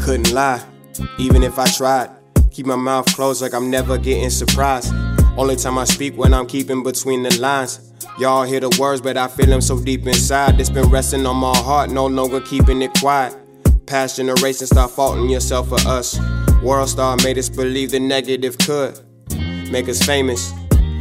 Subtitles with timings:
[0.00, 0.62] Couldn't lie,
[1.18, 2.10] even if I tried.
[2.50, 4.92] Keep my mouth closed like I'm never getting surprised.
[5.36, 7.92] Only time I speak when I'm keeping between the lines.
[8.20, 10.60] Y'all hear the words, but I feel them so deep inside.
[10.60, 13.36] It's been resting on my heart, no longer keeping it quiet.
[13.86, 16.20] Past generations start faulting yourself for us.
[16.62, 19.00] World star made us believe the negative could
[19.70, 20.52] make us famous,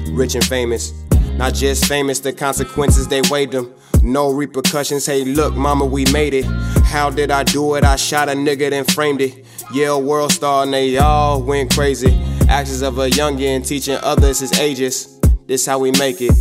[0.10, 0.92] rich and famous.
[1.34, 3.72] Not just famous, the consequences they weighed them.
[4.02, 5.06] No repercussions.
[5.06, 6.46] Hey, look, mama, we made it.
[6.84, 7.84] How did I do it?
[7.84, 9.46] I shot a nigga, then framed it.
[9.72, 12.12] Yeah, world star, and they all went crazy.
[12.54, 15.20] Actions of a youngin' teaching others his ages.
[15.48, 16.36] This how we make it.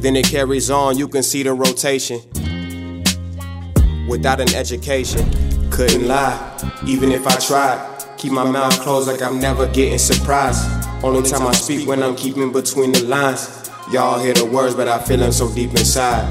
[0.00, 2.18] Then it carries on, you can see the rotation.
[4.08, 5.30] Without an education,
[5.70, 6.40] couldn't lie,
[6.86, 8.02] even if I tried.
[8.16, 10.66] Keep my mouth closed like I'm never getting surprised.
[11.04, 13.70] Only time I speak when I'm keeping between the lines.
[13.92, 16.24] Y'all hear the words, but I feel them so deep inside.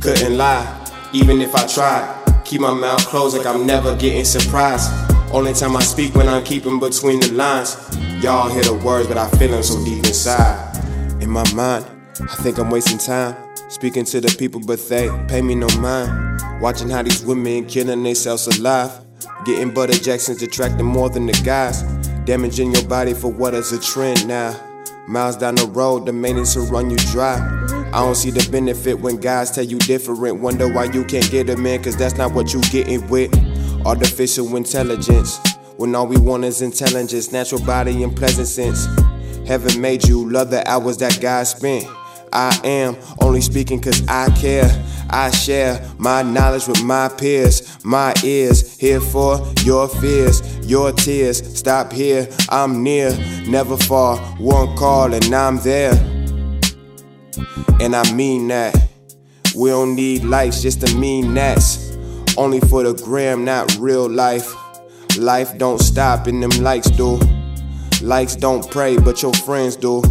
[0.00, 0.66] Couldn't lie,
[1.12, 2.42] even if I tried.
[2.44, 4.90] Keep my mouth closed like I'm never getting surprised.
[5.30, 7.76] Only time I speak when I'm keeping between the lines.
[8.22, 10.74] Y'all hear the words, but I feel them so deep inside.
[11.22, 11.84] In my mind,
[12.18, 13.36] I think I'm wasting time.
[13.68, 16.40] Speaking to the people, but they pay me no mind.
[16.62, 18.90] Watching how these women killing themselves alive.
[19.44, 21.82] Getting butt injections attracting more than the guys.
[22.24, 24.58] Damaging your body for what is a trend now.
[25.06, 27.36] Miles down the road, the maintenance will run you dry.
[27.92, 30.40] I don't see the benefit when guys tell you different.
[30.40, 33.30] Wonder why you can't get a in, cause that's not what you getting with.
[33.84, 35.38] Artificial intelligence.
[35.76, 38.86] When all we want is intelligence, natural body and pleasant sense.
[39.46, 41.86] Heaven made you, love the hours that God spent.
[42.32, 44.68] I am only speaking cause I care.
[45.10, 47.82] I share my knowledge with my peers.
[47.84, 51.58] My ears here for your fears, your tears.
[51.58, 53.16] Stop here, I'm near,
[53.46, 54.18] never far.
[54.38, 55.92] One call and I'm there.
[57.80, 58.76] And I mean that.
[59.56, 61.87] We don't need likes just to mean that's
[62.38, 64.54] only for the gram, not real life.
[65.18, 67.20] Life don't stop and them likes do.
[68.00, 70.02] Likes don't pray, but your friends do.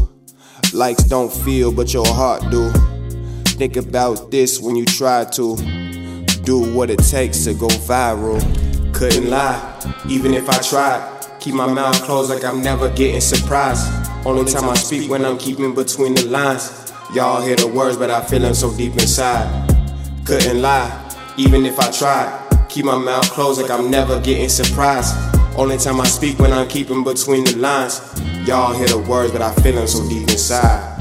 [0.74, 2.70] Likes don't feel, but your heart do.
[3.58, 5.56] Think about this when you try to
[6.44, 8.42] do what it takes to go viral.
[8.94, 11.14] Couldn't lie, even if I tried.
[11.40, 13.88] Keep my mouth closed like I'm never getting surprised.
[14.26, 16.92] Only time I speak when I'm keeping between the lines.
[17.14, 19.48] Y'all hear the words, but I feel them so deep inside.
[20.26, 21.07] Couldn't lie,
[21.38, 22.44] even if I try.
[22.70, 25.16] Keep my mouth closed like I'm never getting surprised.
[25.56, 28.02] Only time I speak when I'm keeping between the lines.
[28.48, 30.96] Y'all hear the words, but I feel them so deep inside.